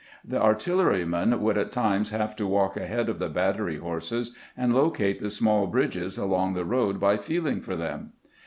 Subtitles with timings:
[0.25, 5.21] The artillerymen would at times have to walk ahead of the battery horses, and locate
[5.21, 8.13] the small bridges along the road by feeling for them.